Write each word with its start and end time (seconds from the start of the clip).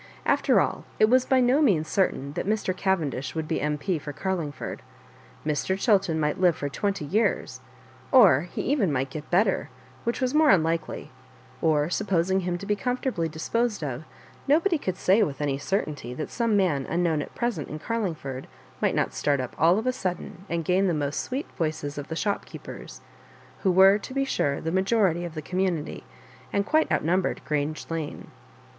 After 0.25 0.59
all, 0.59 0.83
it 0.97 1.09
was 1.11 1.25
by 1.25 1.41
no 1.41 1.61
means 1.61 1.87
certain 1.87 2.33
that 2.33 2.47
Mr. 2.47 2.75
Cavendish 2.75 3.35
would 3.35 3.47
be 3.47 3.61
M.P. 3.61 3.99
for 3.99 4.11
Carlingford. 4.11 4.81
Mr. 5.45 5.75
Chiltem 5.79 6.17
might 6.19 6.41
live 6.41 6.55
for 6.55 6.69
twenty 6.69 7.05
years, 7.05 7.61
or 8.11 8.47
he 8.51 8.63
even 8.63 8.91
might 8.91 9.11
get 9.11 9.29
better, 9.29 9.69
which 10.03 10.19
was 10.19 10.33
more 10.33 10.49
unlikely; 10.49 11.11
or 11.61 11.87
supposing 11.91 12.39
him 12.39 12.57
to 12.57 12.65
be 12.65 12.75
comfort 12.75 13.09
ably 13.09 13.29
disposed 13.29 13.83
of, 13.83 14.01
nobody 14.47 14.79
could 14.79 14.97
say 14.97 15.21
with 15.21 15.39
any 15.39 15.59
cer 15.59 15.83
tainty 15.83 16.17
that 16.17 16.31
some 16.31 16.57
man 16.57 16.87
unknown 16.89 17.21
at 17.21 17.35
present 17.35 17.67
in 17.67 17.77
Carlingford 17.77 18.47
might 18.81 18.95
not 18.95 19.13
start 19.13 19.39
up 19.39 19.55
all 19.59 19.77
of 19.77 19.85
a 19.85 19.93
sudden 19.93 20.45
and 20.49 20.65
gain 20.65 20.87
the 20.87 20.95
most 20.95 21.19
sweet 21.19 21.45
voices 21.59 21.99
of 21.99 22.07
the 22.07 22.15
shopkeepers, 22.15 23.01
who 23.61 23.71
were, 23.71 23.99
to 23.99 24.15
be 24.15 24.25
sure, 24.25 24.59
the 24.59 24.71
majority 24.71 25.25
of 25.25 25.35
the 25.35 25.43
com 25.43 25.59
munity, 25.59 26.01
and 26.51 26.65
quite 26.65 26.91
outnumbered 26.91 27.39
Grange 27.45 27.85
Lane. 27.91 28.31